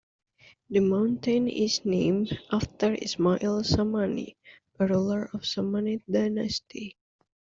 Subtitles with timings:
[0.71, 4.35] The mountain is named after Ismail Samani,
[4.79, 6.97] a ruler of the Samanid dynasty.